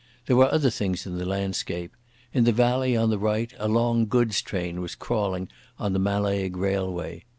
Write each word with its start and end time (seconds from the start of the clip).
There 0.25 0.35
were 0.35 0.51
other 0.51 0.71
things 0.71 1.05
in 1.05 1.19
the 1.19 1.27
landscape. 1.27 1.95
In 2.33 2.43
the 2.45 2.51
valley 2.51 2.97
on 2.97 3.11
the 3.11 3.19
right 3.19 3.53
a 3.59 3.67
long 3.67 4.07
goods 4.07 4.41
train 4.41 4.81
was 4.81 4.95
crawling 4.95 5.47
on 5.77 5.93
the 5.93 5.99
Mallaig 5.99 6.57
railway. 6.57 7.23